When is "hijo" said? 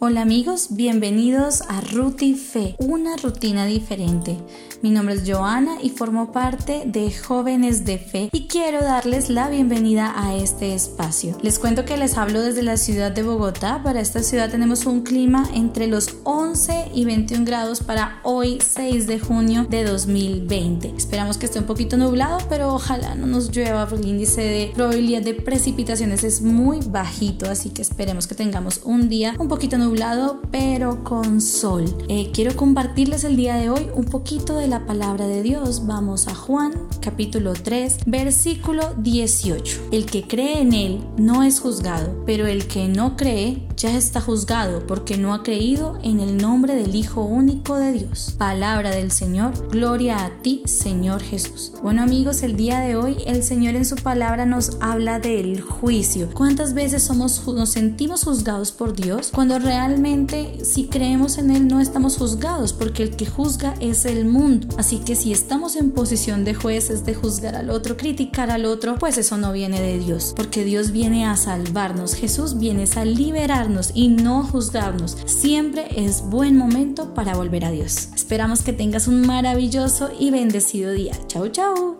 46.94-47.22